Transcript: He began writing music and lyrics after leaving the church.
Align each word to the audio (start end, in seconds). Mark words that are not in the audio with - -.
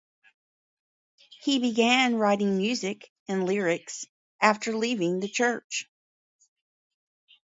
He 1.43 1.59
began 1.59 2.15
writing 2.15 2.57
music 2.57 3.11
and 3.27 3.45
lyrics 3.45 4.03
after 4.41 4.75
leaving 4.75 5.19
the 5.19 5.29
church. 5.29 5.87